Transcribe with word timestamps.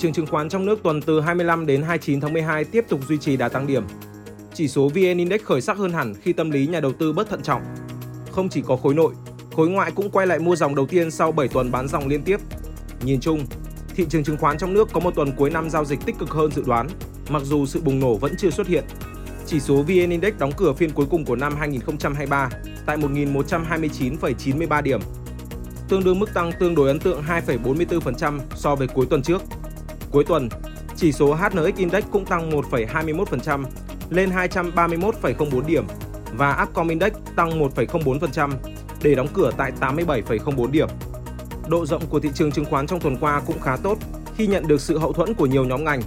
Trường 0.00 0.12
chứng 0.12 0.26
khoán 0.26 0.48
trong 0.48 0.66
nước 0.66 0.82
tuần 0.82 1.02
từ 1.02 1.20
25 1.20 1.66
đến 1.66 1.82
29 1.82 2.20
tháng 2.20 2.32
12 2.32 2.64
tiếp 2.64 2.84
tục 2.88 3.00
duy 3.08 3.18
trì 3.18 3.36
đà 3.36 3.48
tăng 3.48 3.66
điểm. 3.66 3.84
Chỉ 4.54 4.68
số 4.68 4.88
VN 4.88 5.18
Index 5.18 5.42
khởi 5.42 5.60
sắc 5.60 5.76
hơn 5.76 5.92
hẳn 5.92 6.14
khi 6.14 6.32
tâm 6.32 6.50
lý 6.50 6.66
nhà 6.66 6.80
đầu 6.80 6.92
tư 6.92 7.12
bất 7.12 7.28
thận 7.28 7.42
trọng. 7.42 7.62
Không 8.30 8.48
chỉ 8.48 8.62
có 8.66 8.76
khối 8.76 8.94
nội, 8.94 9.14
khối 9.56 9.68
ngoại 9.68 9.90
cũng 9.90 10.10
quay 10.10 10.26
lại 10.26 10.38
mua 10.38 10.56
dòng 10.56 10.74
đầu 10.74 10.86
tiên 10.86 11.10
sau 11.10 11.32
7 11.32 11.48
tuần 11.48 11.70
bán 11.70 11.88
dòng 11.88 12.08
liên 12.08 12.22
tiếp. 12.22 12.40
Nhìn 13.02 13.20
chung, 13.20 13.46
thị 13.94 14.06
trường 14.08 14.24
chứng 14.24 14.36
khoán 14.36 14.58
trong 14.58 14.74
nước 14.74 14.88
có 14.92 15.00
một 15.00 15.14
tuần 15.14 15.32
cuối 15.36 15.50
năm 15.50 15.70
giao 15.70 15.84
dịch 15.84 15.98
tích 16.06 16.18
cực 16.18 16.30
hơn 16.30 16.50
dự 16.50 16.62
đoán, 16.66 16.88
mặc 17.28 17.42
dù 17.44 17.66
sự 17.66 17.80
bùng 17.80 18.00
nổ 18.00 18.14
vẫn 18.14 18.36
chưa 18.38 18.50
xuất 18.50 18.66
hiện. 18.66 18.84
Chỉ 19.46 19.60
số 19.60 19.82
VN 19.82 20.10
Index 20.10 20.34
đóng 20.38 20.52
cửa 20.56 20.72
phiên 20.72 20.90
cuối 20.90 21.06
cùng 21.10 21.24
của 21.24 21.36
năm 21.36 21.56
2023 21.56 22.50
tại 22.86 22.96
1.129,93 22.96 24.82
điểm, 24.82 25.00
tương 25.88 26.04
đương 26.04 26.18
mức 26.18 26.34
tăng 26.34 26.52
tương 26.60 26.74
đối 26.74 26.88
ấn 26.88 27.00
tượng 27.00 27.22
2,44% 27.46 28.38
so 28.54 28.74
với 28.74 28.88
cuối 28.88 29.06
tuần 29.10 29.22
trước. 29.22 29.42
Cuối 30.10 30.24
tuần, 30.24 30.48
chỉ 30.96 31.12
số 31.12 31.34
HNX 31.34 31.76
Index 31.76 32.04
cũng 32.10 32.24
tăng 32.24 32.50
1,21% 32.50 33.64
lên 34.10 34.30
231,04 34.30 35.66
điểm 35.66 35.84
và 36.32 36.62
Upcom 36.62 36.88
Index 36.88 37.12
tăng 37.36 37.60
1,04% 37.60 38.50
để 39.02 39.14
đóng 39.14 39.28
cửa 39.34 39.50
tại 39.56 39.72
87,04 39.80 40.70
điểm. 40.70 40.88
Độ 41.68 41.86
rộng 41.86 42.02
của 42.10 42.20
thị 42.20 42.30
trường 42.34 42.52
chứng 42.52 42.64
khoán 42.64 42.86
trong 42.86 43.00
tuần 43.00 43.16
qua 43.20 43.42
cũng 43.46 43.60
khá 43.60 43.76
tốt 43.76 43.98
khi 44.36 44.46
nhận 44.46 44.66
được 44.66 44.80
sự 44.80 44.98
hậu 44.98 45.12
thuẫn 45.12 45.34
của 45.34 45.46
nhiều 45.46 45.64
nhóm 45.64 45.84
ngành. 45.84 46.00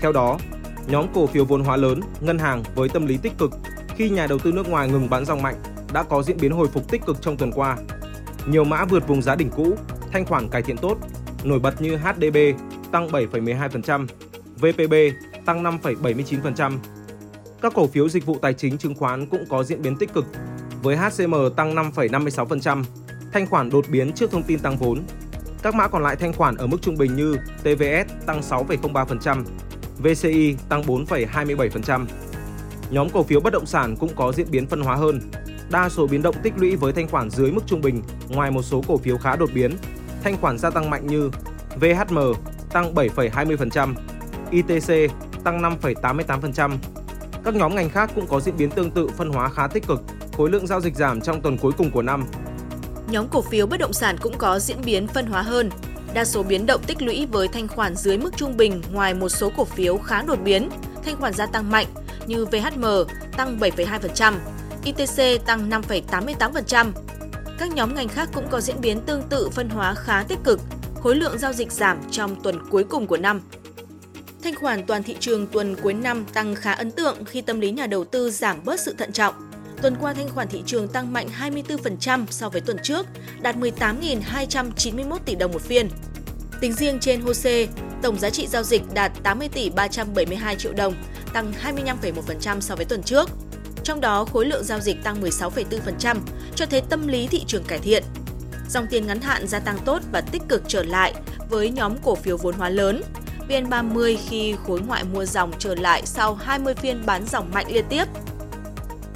Theo 0.00 0.12
đó, 0.12 0.38
nhóm 0.86 1.06
cổ 1.14 1.26
phiếu 1.26 1.44
vốn 1.44 1.64
hóa 1.64 1.76
lớn, 1.76 2.00
ngân 2.20 2.38
hàng 2.38 2.62
với 2.74 2.88
tâm 2.88 3.06
lý 3.06 3.16
tích 3.16 3.38
cực 3.38 3.50
khi 3.96 4.10
nhà 4.10 4.26
đầu 4.26 4.38
tư 4.38 4.52
nước 4.52 4.68
ngoài 4.68 4.88
ngừng 4.88 5.10
bán 5.10 5.24
dòng 5.24 5.42
mạnh 5.42 5.62
đã 5.92 6.02
có 6.02 6.22
diễn 6.22 6.36
biến 6.40 6.52
hồi 6.52 6.68
phục 6.68 6.90
tích 6.90 7.06
cực 7.06 7.22
trong 7.22 7.36
tuần 7.36 7.52
qua. 7.52 7.76
Nhiều 8.46 8.64
mã 8.64 8.84
vượt 8.84 9.08
vùng 9.08 9.22
giá 9.22 9.34
đỉnh 9.34 9.50
cũ, 9.50 9.76
thanh 10.12 10.26
khoản 10.26 10.48
cải 10.48 10.62
thiện 10.62 10.76
tốt, 10.76 10.96
nổi 11.44 11.58
bật 11.58 11.82
như 11.82 11.96
HDB 11.96 12.36
tăng 12.92 13.08
7,12%, 13.08 14.06
VPB 14.56 14.94
tăng 15.46 15.62
5,79%. 15.62 16.78
Các 17.62 17.72
cổ 17.74 17.86
phiếu 17.86 18.08
dịch 18.08 18.26
vụ 18.26 18.38
tài 18.42 18.54
chính 18.54 18.78
chứng 18.78 18.94
khoán 18.94 19.26
cũng 19.26 19.44
có 19.48 19.64
diễn 19.64 19.82
biến 19.82 19.96
tích 19.96 20.12
cực, 20.14 20.24
với 20.82 20.96
HCM 20.96 21.34
tăng 21.56 21.74
5,56%, 21.74 22.84
thanh 23.32 23.46
khoản 23.46 23.70
đột 23.70 23.84
biến 23.88 24.12
trước 24.12 24.30
thông 24.30 24.42
tin 24.42 24.58
tăng 24.58 24.76
vốn. 24.76 25.02
Các 25.62 25.74
mã 25.74 25.88
còn 25.88 26.02
lại 26.02 26.16
thanh 26.16 26.32
khoản 26.32 26.56
ở 26.56 26.66
mức 26.66 26.82
trung 26.82 26.96
bình 26.96 27.16
như 27.16 27.36
TVS 27.60 28.26
tăng 28.26 28.40
6,03%, 28.40 29.44
VCI 29.98 30.56
tăng 30.68 30.82
4,27%. 30.82 32.06
Nhóm 32.90 33.10
cổ 33.10 33.22
phiếu 33.22 33.40
bất 33.40 33.52
động 33.52 33.66
sản 33.66 33.96
cũng 33.96 34.10
có 34.16 34.32
diễn 34.32 34.46
biến 34.50 34.66
phân 34.66 34.80
hóa 34.80 34.96
hơn. 34.96 35.20
Đa 35.70 35.88
số 35.88 36.06
biến 36.06 36.22
động 36.22 36.34
tích 36.42 36.52
lũy 36.56 36.76
với 36.76 36.92
thanh 36.92 37.08
khoản 37.08 37.30
dưới 37.30 37.52
mức 37.52 37.62
trung 37.66 37.80
bình, 37.80 38.02
ngoài 38.28 38.50
một 38.50 38.62
số 38.62 38.82
cổ 38.88 38.96
phiếu 38.96 39.18
khá 39.18 39.36
đột 39.36 39.50
biến. 39.54 39.76
Thanh 40.22 40.36
khoản 40.40 40.58
gia 40.58 40.70
tăng 40.70 40.90
mạnh 40.90 41.06
như 41.06 41.30
VHM 41.80 42.18
tăng 42.72 42.94
7,20%, 42.94 43.94
ITC 44.50 45.14
tăng 45.44 45.62
5,88%. 45.62 46.76
Các 47.44 47.54
nhóm 47.54 47.74
ngành 47.74 47.90
khác 47.90 48.10
cũng 48.14 48.26
có 48.26 48.40
diễn 48.40 48.56
biến 48.56 48.70
tương 48.70 48.90
tự 48.90 49.08
phân 49.08 49.30
hóa 49.30 49.48
khá 49.48 49.66
tích 49.66 49.86
cực, 49.86 50.02
khối 50.36 50.50
lượng 50.50 50.66
giao 50.66 50.80
dịch 50.80 50.96
giảm 50.96 51.20
trong 51.20 51.40
tuần 51.42 51.58
cuối 51.58 51.72
cùng 51.78 51.90
của 51.90 52.02
năm. 52.02 52.24
Nhóm 53.10 53.28
cổ 53.28 53.42
phiếu 53.42 53.66
bất 53.66 53.80
động 53.80 53.92
sản 53.92 54.16
cũng 54.20 54.38
có 54.38 54.58
diễn 54.58 54.76
biến 54.84 55.06
phân 55.06 55.26
hóa 55.26 55.42
hơn. 55.42 55.70
Đa 56.14 56.24
số 56.24 56.42
biến 56.42 56.66
động 56.66 56.82
tích 56.86 57.02
lũy 57.02 57.26
với 57.26 57.48
thanh 57.48 57.68
khoản 57.68 57.96
dưới 57.96 58.18
mức 58.18 58.36
trung 58.36 58.56
bình 58.56 58.82
ngoài 58.92 59.14
một 59.14 59.28
số 59.28 59.50
cổ 59.56 59.64
phiếu 59.64 59.96
khá 59.96 60.22
đột 60.22 60.38
biến, 60.44 60.68
thanh 61.04 61.16
khoản 61.16 61.32
gia 61.32 61.46
tăng 61.46 61.70
mạnh 61.70 61.86
như 62.26 62.46
VHM 62.46 62.84
tăng 63.36 63.58
7,2%, 63.58 64.34
ITC 64.84 65.46
tăng 65.46 65.70
5,88%. 65.70 66.92
Các 67.58 67.72
nhóm 67.72 67.94
ngành 67.94 68.08
khác 68.08 68.28
cũng 68.34 68.48
có 68.50 68.60
diễn 68.60 68.80
biến 68.80 69.00
tương 69.00 69.22
tự 69.22 69.50
phân 69.50 69.68
hóa 69.68 69.94
khá 69.94 70.24
tích 70.28 70.38
cực, 70.44 70.60
khối 71.02 71.16
lượng 71.16 71.38
giao 71.38 71.52
dịch 71.52 71.72
giảm 71.72 72.00
trong 72.10 72.42
tuần 72.42 72.58
cuối 72.70 72.84
cùng 72.84 73.06
của 73.06 73.16
năm. 73.16 73.40
Thanh 74.42 74.54
khoản 74.54 74.86
toàn 74.86 75.02
thị 75.02 75.16
trường 75.20 75.46
tuần 75.46 75.76
cuối 75.82 75.94
năm 75.94 76.24
tăng 76.34 76.54
khá 76.54 76.72
ấn 76.72 76.90
tượng 76.90 77.24
khi 77.24 77.40
tâm 77.40 77.60
lý 77.60 77.70
nhà 77.70 77.86
đầu 77.86 78.04
tư 78.04 78.30
giảm 78.30 78.64
bớt 78.64 78.80
sự 78.80 78.94
thận 78.98 79.12
trọng. 79.12 79.34
Tuần 79.82 79.96
qua 80.00 80.14
thanh 80.14 80.28
khoản 80.28 80.48
thị 80.48 80.62
trường 80.66 80.88
tăng 80.88 81.12
mạnh 81.12 81.28
24% 81.40 82.24
so 82.30 82.48
với 82.48 82.60
tuần 82.60 82.76
trước, 82.82 83.06
đạt 83.40 83.56
18.291 83.56 85.18
tỷ 85.24 85.34
đồng 85.34 85.52
một 85.52 85.62
phiên. 85.62 85.88
Tính 86.60 86.72
riêng 86.72 86.98
trên 87.00 87.20
HOSE, 87.20 87.66
tổng 88.02 88.18
giá 88.18 88.30
trị 88.30 88.46
giao 88.46 88.62
dịch 88.62 88.82
đạt 88.94 89.12
80 89.22 89.48
tỷ 89.48 89.70
372 89.70 90.56
triệu 90.56 90.72
đồng, 90.72 90.94
tăng 91.32 91.52
25,1% 91.64 92.60
so 92.60 92.76
với 92.76 92.84
tuần 92.84 93.02
trước. 93.02 93.30
Trong 93.84 94.00
đó, 94.00 94.24
khối 94.24 94.46
lượng 94.46 94.64
giao 94.64 94.80
dịch 94.80 95.02
tăng 95.04 95.22
16,4%, 95.22 96.16
cho 96.54 96.66
thấy 96.66 96.82
tâm 96.90 97.06
lý 97.06 97.26
thị 97.26 97.44
trường 97.46 97.64
cải 97.64 97.78
thiện. 97.78 98.02
Dòng 98.68 98.86
tiền 98.90 99.06
ngắn 99.06 99.20
hạn 99.20 99.46
gia 99.46 99.58
tăng 99.58 99.78
tốt 99.84 100.02
và 100.12 100.20
tích 100.20 100.42
cực 100.48 100.62
trở 100.68 100.82
lại 100.82 101.14
với 101.50 101.70
nhóm 101.70 101.92
cổ 102.04 102.14
phiếu 102.14 102.36
vốn 102.36 102.54
hóa 102.54 102.68
lớn. 102.68 103.02
VN30 103.48 104.16
khi 104.28 104.54
khối 104.66 104.80
ngoại 104.80 105.04
mua 105.04 105.24
dòng 105.24 105.52
trở 105.58 105.74
lại 105.74 106.02
sau 106.04 106.34
20 106.34 106.74
phiên 106.74 107.02
bán 107.06 107.26
dòng 107.26 107.50
mạnh 107.52 107.66
liên 107.70 107.84
tiếp. 107.88 108.04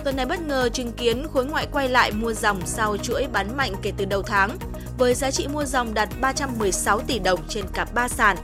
Tuần 0.05 0.17
này 0.17 0.27
bất 0.27 0.41
ngờ 0.41 0.69
chứng 0.69 0.93
kiến 0.93 1.27
khối 1.33 1.45
ngoại 1.45 1.67
quay 1.73 1.89
lại 1.89 2.13
mua 2.13 2.33
dòng 2.33 2.61
sau 2.67 2.97
chuỗi 2.97 3.27
bán 3.33 3.57
mạnh 3.57 3.73
kể 3.83 3.93
từ 3.97 4.05
đầu 4.05 4.23
tháng, 4.23 4.57
với 4.99 5.15
giá 5.15 5.31
trị 5.31 5.49
mua 5.49 5.65
dòng 5.65 5.95
đạt 5.95 6.09
316 6.21 7.01
tỷ 7.01 7.19
đồng 7.19 7.41
trên 7.49 7.65
cả 7.73 7.87
3 7.95 8.09
sàn. 8.09 8.37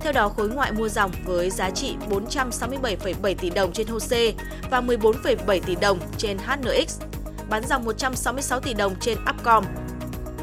Theo 0.00 0.12
đó, 0.12 0.28
khối 0.28 0.48
ngoại 0.48 0.72
mua 0.72 0.88
dòng 0.88 1.10
với 1.24 1.50
giá 1.50 1.70
trị 1.70 1.96
467,7 2.10 3.34
tỷ 3.34 3.50
đồng 3.50 3.72
trên 3.72 3.86
HOSE 3.86 4.32
và 4.70 4.80
14,7 4.80 5.60
tỷ 5.60 5.76
đồng 5.76 5.98
trên 6.18 6.38
HNX, 6.38 7.00
bán 7.48 7.62
dòng 7.68 7.84
166 7.84 8.60
tỷ 8.60 8.74
đồng 8.74 8.94
trên 9.00 9.18
Upcom. 9.30 9.64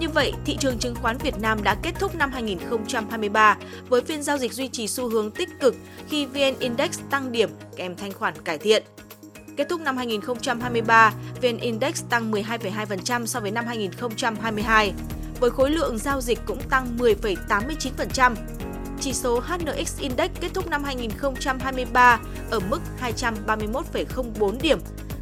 Như 0.02 0.10
vậy, 0.10 0.34
thị 0.46 0.58
trường 0.60 0.78
chứng 0.80 0.96
khoán 0.96 1.18
Việt 1.18 1.40
Nam 1.40 1.64
đã 1.64 1.76
kết 1.84 1.92
thúc 2.00 2.16
năm 2.16 2.32
2023 2.32 3.58
với 3.90 4.02
phiên 4.02 4.24
giao 4.24 4.38
dịch 4.38 4.54
duy 4.54 4.68
trì 4.68 4.88
xu 4.88 5.10
hướng 5.10 5.32
tích 5.32 5.50
cực 5.60 5.76
khi 6.10 6.26
VN 6.26 6.60
Index 6.60 7.00
tăng 7.10 7.32
điểm 7.32 7.50
kèm 7.76 7.96
thanh 7.96 8.14
khoản 8.14 8.34
cải 8.44 8.58
thiện. 8.58 8.84
Kết 9.58 9.70
thúc 9.70 9.82
năm 9.82 9.98
2023, 9.98 11.14
VN 11.42 11.58
Index 11.58 12.04
tăng 12.10 12.32
12,2% 12.32 13.26
so 13.26 13.40
với 13.40 13.52
năm 13.52 13.66
2022, 13.68 14.94
với 15.40 15.50
khối 15.50 15.72
lượng 15.72 15.98
giao 15.98 16.22
dịch 16.22 16.40
cũng 16.46 16.62
tăng 16.70 16.98
10,89%. 16.98 18.36
Chỉ 19.00 19.14
số 19.14 19.40
HNX 19.40 20.00
Index 20.00 20.30
kết 20.42 20.50
thúc 20.54 20.70
năm 20.70 20.84
2023 20.84 22.20
ở 22.52 22.60
mức 22.60 22.80
231,04 23.02 24.62
điểm, 24.62 24.80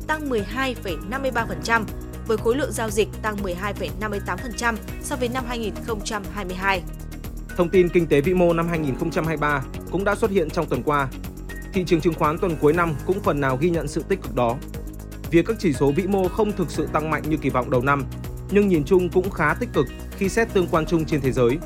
tăng 0.08 0.30
12,53%, 0.30 1.84
với 2.30 2.38
khối 2.38 2.56
lượng 2.56 2.72
giao 2.72 2.90
dịch 2.90 3.08
tăng 3.22 3.36
12,58% 3.38 4.76
so 5.02 5.16
với 5.16 5.30
năm 5.30 5.44
2022. 5.48 6.82
Thông 7.58 7.70
tin 7.70 7.90
kinh 7.90 8.08
tế 8.08 8.22
vĩ 8.22 8.34
mô 8.34 8.54
năm 8.54 8.68
2023 8.68 9.64
cũng 9.92 10.04
đã 10.04 10.16
xuất 10.16 10.32
hiện 10.32 10.50
trong 10.50 10.66
tuần 10.66 10.84
qua. 10.84 11.08
Thị 11.74 11.84
trường 11.88 12.02
chứng 12.02 12.14
khoán 12.14 12.38
tuần 12.38 12.56
cuối 12.62 12.74
năm 12.74 12.94
cũng 13.06 13.20
phần 13.20 13.42
nào 13.42 13.58
ghi 13.62 13.70
nhận 13.70 13.88
sự 13.88 14.04
tích 14.10 14.22
cực 14.22 14.36
đó. 14.36 14.56
Việc 15.32 15.46
các 15.46 15.56
chỉ 15.60 15.74
số 15.74 15.92
vĩ 15.92 16.08
mô 16.08 16.28
không 16.28 16.52
thực 16.52 16.72
sự 16.72 16.88
tăng 16.94 17.10
mạnh 17.10 17.24
như 17.30 17.38
kỳ 17.38 17.50
vọng 17.50 17.72
đầu 17.72 17.82
năm, 17.82 18.04
nhưng 18.52 18.68
nhìn 18.68 18.84
chung 18.84 19.10
cũng 19.10 19.30
khá 19.32 19.54
tích 19.54 19.70
cực 19.74 19.86
khi 20.18 20.30
xét 20.30 20.54
tương 20.54 20.68
quan 20.68 20.86
chung 20.86 21.06
trên 21.06 21.22
thế 21.22 21.32
giới. 21.32 21.58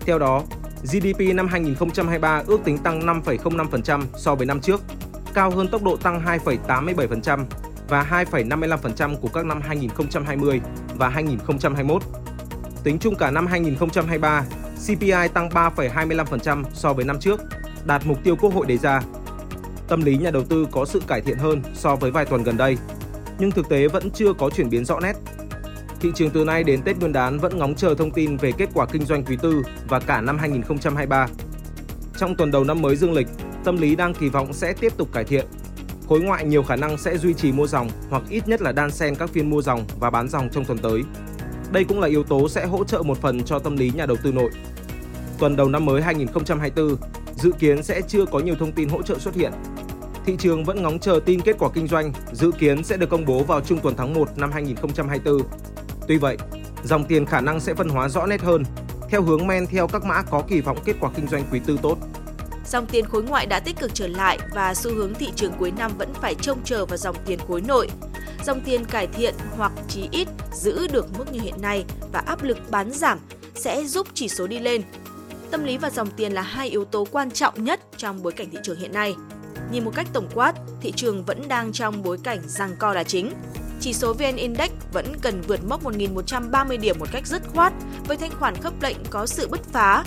Theo 0.00 0.18
đó, 0.18 0.42
GDP 0.82 1.34
năm 1.34 1.48
2023 1.48 2.42
ước 2.46 2.60
tính 2.64 2.78
tăng 2.78 3.00
5,05% 3.00 4.02
so 4.16 4.34
với 4.34 4.46
năm 4.46 4.60
trước, 4.60 4.80
cao 5.34 5.50
hơn 5.50 5.68
tốc 5.68 5.82
độ 5.82 5.96
tăng 5.96 6.24
2,87% 6.24 7.44
và 7.88 8.24
2,55% 8.30 9.16
của 9.16 9.28
các 9.28 9.46
năm 9.46 9.60
2020 9.60 10.60
và 10.94 11.08
2021. 11.08 12.02
Tính 12.84 12.98
chung 12.98 13.14
cả 13.14 13.30
năm 13.30 13.46
2023, 13.46 14.44
CPI 14.86 15.28
tăng 15.34 15.48
3,25% 15.48 16.64
so 16.74 16.92
với 16.92 17.04
năm 17.04 17.20
trước, 17.20 17.40
đạt 17.84 18.02
mục 18.06 18.24
tiêu 18.24 18.36
Quốc 18.36 18.54
hội 18.54 18.66
đề 18.66 18.78
ra. 18.78 19.00
Tâm 19.88 20.02
lý 20.02 20.16
nhà 20.16 20.30
đầu 20.30 20.44
tư 20.44 20.66
có 20.72 20.84
sự 20.84 21.02
cải 21.06 21.20
thiện 21.20 21.38
hơn 21.38 21.62
so 21.74 21.96
với 21.96 22.10
vài 22.10 22.24
tuần 22.24 22.42
gần 22.42 22.56
đây, 22.56 22.76
nhưng 23.38 23.50
thực 23.50 23.68
tế 23.68 23.88
vẫn 23.88 24.10
chưa 24.10 24.32
có 24.32 24.50
chuyển 24.50 24.70
biến 24.70 24.84
rõ 24.84 25.00
nét. 25.00 25.16
Thị 26.00 26.12
trường 26.14 26.30
từ 26.30 26.44
nay 26.44 26.64
đến 26.64 26.82
Tết 26.82 26.98
Nguyên 26.98 27.12
đán 27.12 27.38
vẫn 27.38 27.58
ngóng 27.58 27.74
chờ 27.74 27.94
thông 27.94 28.10
tin 28.10 28.36
về 28.36 28.52
kết 28.52 28.68
quả 28.74 28.86
kinh 28.86 29.04
doanh 29.04 29.24
quý 29.24 29.36
tư 29.42 29.62
và 29.88 30.00
cả 30.00 30.20
năm 30.20 30.38
2023. 30.38 31.28
Trong 32.18 32.36
tuần 32.36 32.50
đầu 32.50 32.64
năm 32.64 32.82
mới 32.82 32.96
dương 32.96 33.12
lịch, 33.12 33.28
tâm 33.64 33.76
lý 33.76 33.96
đang 33.96 34.14
kỳ 34.14 34.28
vọng 34.28 34.52
sẽ 34.52 34.72
tiếp 34.72 34.92
tục 34.96 35.08
cải 35.12 35.24
thiện. 35.24 35.46
Khối 36.08 36.20
ngoại 36.20 36.44
nhiều 36.44 36.62
khả 36.62 36.76
năng 36.76 36.98
sẽ 36.98 37.18
duy 37.18 37.34
trì 37.34 37.52
mua 37.52 37.66
dòng 37.66 37.88
hoặc 38.10 38.22
ít 38.28 38.48
nhất 38.48 38.62
là 38.62 38.72
đan 38.72 38.90
xen 38.90 39.14
các 39.14 39.30
phiên 39.30 39.50
mua 39.50 39.62
dòng 39.62 39.84
và 40.00 40.10
bán 40.10 40.28
dòng 40.28 40.48
trong 40.52 40.64
tuần 40.64 40.78
tới. 40.78 41.02
Đây 41.72 41.84
cũng 41.84 42.00
là 42.00 42.08
yếu 42.08 42.24
tố 42.24 42.48
sẽ 42.48 42.66
hỗ 42.66 42.84
trợ 42.84 43.02
một 43.02 43.18
phần 43.18 43.44
cho 43.44 43.58
tâm 43.58 43.76
lý 43.76 43.90
nhà 43.94 44.06
đầu 44.06 44.16
tư 44.22 44.32
nội. 44.32 44.50
tuần 45.38 45.56
đầu 45.56 45.68
năm 45.68 45.84
mới 45.84 46.02
2024 46.02 46.96
dự 47.36 47.52
kiến 47.58 47.82
sẽ 47.82 48.00
chưa 48.08 48.26
có 48.26 48.38
nhiều 48.38 48.54
thông 48.54 48.72
tin 48.72 48.88
hỗ 48.88 49.02
trợ 49.02 49.18
xuất 49.18 49.34
hiện. 49.34 49.52
Thị 50.26 50.36
trường 50.38 50.64
vẫn 50.64 50.82
ngóng 50.82 50.98
chờ 50.98 51.20
tin 51.24 51.40
kết 51.40 51.56
quả 51.58 51.68
kinh 51.74 51.86
doanh, 51.86 52.12
dự 52.32 52.50
kiến 52.58 52.84
sẽ 52.84 52.96
được 52.96 53.10
công 53.10 53.24
bố 53.24 53.42
vào 53.42 53.60
trung 53.60 53.78
tuần 53.80 53.94
tháng 53.96 54.14
1 54.14 54.28
năm 54.38 54.52
2024. 54.52 55.38
Tuy 56.08 56.18
vậy, 56.18 56.36
dòng 56.84 57.04
tiền 57.04 57.26
khả 57.26 57.40
năng 57.40 57.60
sẽ 57.60 57.74
phân 57.74 57.88
hóa 57.88 58.08
rõ 58.08 58.26
nét 58.26 58.42
hơn, 58.42 58.64
theo 59.10 59.22
hướng 59.22 59.46
men 59.46 59.66
theo 59.66 59.86
các 59.86 60.04
mã 60.04 60.22
có 60.22 60.42
kỳ 60.48 60.60
vọng 60.60 60.78
kết 60.84 60.96
quả 61.00 61.10
kinh 61.16 61.26
doanh 61.26 61.44
quý 61.52 61.60
tư 61.66 61.78
tốt. 61.82 61.98
Dòng 62.68 62.86
tiền 62.86 63.04
khối 63.04 63.22
ngoại 63.22 63.46
đã 63.46 63.60
tích 63.60 63.76
cực 63.80 63.94
trở 63.94 64.06
lại 64.06 64.38
và 64.54 64.74
xu 64.74 64.94
hướng 64.94 65.14
thị 65.14 65.28
trường 65.36 65.52
cuối 65.58 65.70
năm 65.70 65.92
vẫn 65.98 66.14
phải 66.14 66.34
trông 66.34 66.58
chờ 66.64 66.86
vào 66.86 66.96
dòng 66.96 67.16
tiền 67.26 67.38
khối 67.48 67.60
nội. 67.60 67.88
Dòng 68.44 68.60
tiền 68.60 68.84
cải 68.84 69.06
thiện 69.06 69.34
hoặc 69.56 69.72
chí 69.88 70.08
ít 70.12 70.28
giữ 70.52 70.86
được 70.86 71.18
mức 71.18 71.32
như 71.32 71.40
hiện 71.40 71.62
nay 71.62 71.84
và 72.12 72.22
áp 72.26 72.42
lực 72.42 72.70
bán 72.70 72.90
giảm 72.90 73.18
sẽ 73.54 73.84
giúp 73.84 74.06
chỉ 74.14 74.28
số 74.28 74.46
đi 74.46 74.58
lên. 74.58 74.82
Tâm 75.50 75.64
lý 75.64 75.78
và 75.78 75.90
dòng 75.90 76.10
tiền 76.16 76.32
là 76.32 76.42
hai 76.42 76.68
yếu 76.68 76.84
tố 76.84 77.06
quan 77.12 77.30
trọng 77.30 77.64
nhất 77.64 77.80
trong 77.96 78.22
bối 78.22 78.32
cảnh 78.32 78.50
thị 78.50 78.58
trường 78.62 78.78
hiện 78.78 78.92
nay. 78.92 79.14
Nhìn 79.72 79.84
một 79.84 79.92
cách 79.94 80.06
tổng 80.12 80.28
quát, 80.34 80.54
thị 80.80 80.92
trường 80.96 81.24
vẫn 81.24 81.48
đang 81.48 81.72
trong 81.72 82.02
bối 82.02 82.18
cảnh 82.22 82.38
răng 82.46 82.76
co 82.78 82.92
là 82.92 83.04
chính. 83.04 83.32
Chỉ 83.80 83.92
số 83.92 84.12
VN 84.12 84.36
Index 84.36 84.70
vẫn 84.92 85.06
cần 85.22 85.40
vượt 85.40 85.60
mốc 85.64 85.84
1.130 85.84 86.80
điểm 86.80 86.98
một 86.98 87.08
cách 87.12 87.26
dứt 87.26 87.42
khoát 87.54 87.72
với 88.06 88.16
thanh 88.16 88.30
khoản 88.30 88.54
khớp 88.62 88.82
lệnh 88.82 88.96
có 89.10 89.26
sự 89.26 89.48
bứt 89.48 89.64
phá. 89.72 90.04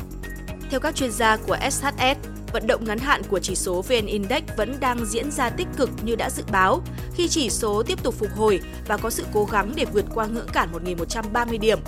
Theo 0.69 0.79
các 0.79 0.95
chuyên 0.95 1.11
gia 1.11 1.38
của 1.38 1.57
SHS, 1.71 2.38
vận 2.53 2.67
động 2.67 2.83
ngắn 2.85 2.99
hạn 2.99 3.21
của 3.29 3.39
chỉ 3.39 3.55
số 3.55 3.81
VN 3.81 4.05
Index 4.05 4.43
vẫn 4.57 4.75
đang 4.79 5.05
diễn 5.05 5.31
ra 5.31 5.49
tích 5.49 5.67
cực 5.77 5.89
như 6.03 6.15
đã 6.15 6.29
dự 6.29 6.43
báo 6.51 6.81
khi 7.13 7.27
chỉ 7.27 7.49
số 7.49 7.83
tiếp 7.83 8.03
tục 8.03 8.15
phục 8.19 8.29
hồi 8.35 8.59
và 8.87 8.97
có 8.97 9.09
sự 9.09 9.25
cố 9.33 9.47
gắng 9.51 9.71
để 9.75 9.85
vượt 9.85 10.05
qua 10.13 10.25
ngưỡng 10.25 10.47
cản 10.53 10.69
1.130 10.85 11.59
điểm. 11.59 11.79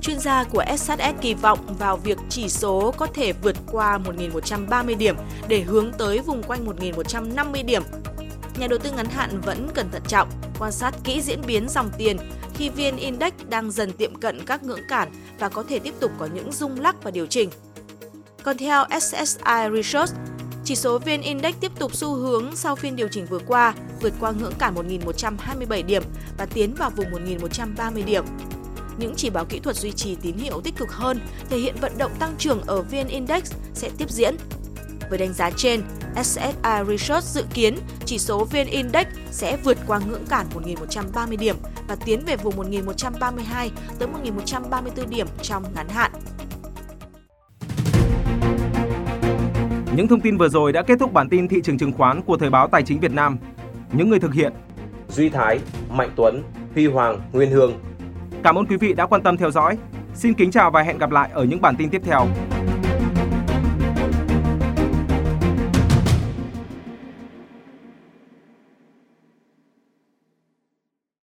Chuyên 0.00 0.18
gia 0.18 0.44
của 0.44 0.64
SHS 0.76 1.20
kỳ 1.20 1.34
vọng 1.34 1.58
vào 1.78 1.96
việc 1.96 2.18
chỉ 2.28 2.48
số 2.48 2.94
có 2.96 3.06
thể 3.06 3.32
vượt 3.32 3.56
qua 3.72 3.98
1.130 3.98 4.96
điểm 4.96 5.16
để 5.48 5.60
hướng 5.60 5.92
tới 5.98 6.18
vùng 6.18 6.42
quanh 6.42 6.66
1.150 6.66 7.64
điểm. 7.64 7.82
Nhà 8.58 8.66
đầu 8.66 8.78
tư 8.78 8.90
ngắn 8.96 9.06
hạn 9.06 9.40
vẫn 9.40 9.68
cần 9.74 9.90
thận 9.90 10.02
trọng, 10.08 10.28
quan 10.58 10.72
sát 10.72 10.94
kỹ 11.04 11.20
diễn 11.22 11.40
biến 11.46 11.68
dòng 11.68 11.90
tiền 11.98 12.16
khi 12.54 12.68
VN 12.68 12.96
Index 12.96 13.32
đang 13.48 13.70
dần 13.70 13.92
tiệm 13.92 14.14
cận 14.14 14.44
các 14.46 14.62
ngưỡng 14.62 14.88
cản 14.88 15.08
và 15.38 15.48
có 15.48 15.62
thể 15.68 15.78
tiếp 15.78 15.94
tục 16.00 16.10
có 16.18 16.28
những 16.34 16.52
rung 16.52 16.80
lắc 16.80 17.02
và 17.02 17.10
điều 17.10 17.26
chỉnh. 17.26 17.50
Còn 18.46 18.56
theo 18.58 18.84
SSI 19.00 19.68
Research, 19.74 20.14
chỉ 20.64 20.76
số 20.76 20.98
VN 20.98 21.20
Index 21.20 21.54
tiếp 21.60 21.72
tục 21.78 21.94
xu 21.94 22.14
hướng 22.14 22.56
sau 22.56 22.76
phiên 22.76 22.96
điều 22.96 23.08
chỉnh 23.08 23.26
vừa 23.26 23.38
qua, 23.38 23.74
vượt 24.00 24.12
qua 24.20 24.32
ngưỡng 24.32 24.52
cản 24.58 24.74
1.127 24.74 25.86
điểm 25.86 26.02
và 26.38 26.46
tiến 26.46 26.74
vào 26.74 26.90
vùng 26.90 27.06
1.130 27.10 28.04
điểm. 28.04 28.24
Những 28.98 29.14
chỉ 29.16 29.30
báo 29.30 29.44
kỹ 29.44 29.58
thuật 29.58 29.76
duy 29.76 29.92
trì 29.92 30.14
tín 30.14 30.36
hiệu 30.36 30.60
tích 30.60 30.76
cực 30.76 30.92
hơn, 30.92 31.20
thể 31.50 31.58
hiện 31.58 31.74
vận 31.80 31.98
động 31.98 32.10
tăng 32.18 32.34
trưởng 32.38 32.62
ở 32.66 32.82
VN 32.82 33.08
Index 33.08 33.52
sẽ 33.74 33.90
tiếp 33.98 34.10
diễn. 34.10 34.36
Với 35.10 35.18
đánh 35.18 35.32
giá 35.32 35.50
trên, 35.56 35.82
SSI 36.24 36.84
Research 36.88 37.24
dự 37.24 37.44
kiến 37.54 37.78
chỉ 38.04 38.18
số 38.18 38.44
VN 38.44 38.66
Index 38.66 39.06
sẽ 39.30 39.56
vượt 39.64 39.78
qua 39.86 40.00
ngưỡng 40.06 40.26
cản 40.26 40.46
1.130 40.54 41.38
điểm 41.38 41.56
và 41.88 41.96
tiến 42.04 42.24
về 42.26 42.36
vùng 42.36 42.56
1.132 42.56 43.70
tới 43.98 44.08
1.134 44.24 45.08
điểm 45.08 45.26
trong 45.42 45.64
ngắn 45.74 45.88
hạn. 45.88 46.12
Những 49.96 50.08
thông 50.08 50.20
tin 50.20 50.36
vừa 50.36 50.48
rồi 50.48 50.72
đã 50.72 50.82
kết 50.82 50.98
thúc 51.00 51.12
bản 51.12 51.28
tin 51.28 51.48
thị 51.48 51.60
trường 51.62 51.78
chứng 51.78 51.92
khoán 51.92 52.22
của 52.22 52.36
Thời 52.36 52.50
báo 52.50 52.68
Tài 52.68 52.82
chính 52.82 53.00
Việt 53.00 53.12
Nam. 53.12 53.38
Những 53.92 54.10
người 54.10 54.18
thực 54.18 54.34
hiện 54.34 54.52
Duy 55.08 55.28
Thái, 55.28 55.58
Mạnh 55.90 56.10
Tuấn, 56.16 56.42
Huy 56.74 56.86
Hoàng, 56.86 57.20
Nguyên 57.32 57.50
Hương. 57.50 57.72
Cảm 58.42 58.58
ơn 58.58 58.66
quý 58.66 58.76
vị 58.76 58.92
đã 58.92 59.06
quan 59.06 59.22
tâm 59.22 59.36
theo 59.36 59.50
dõi. 59.50 59.78
Xin 60.14 60.34
kính 60.34 60.50
chào 60.50 60.70
và 60.70 60.82
hẹn 60.82 60.98
gặp 60.98 61.10
lại 61.10 61.30
ở 61.32 61.44
những 61.44 61.60
bản 61.60 61.76
tin 61.76 61.90
tiếp 61.90 62.02
theo. 62.04 62.26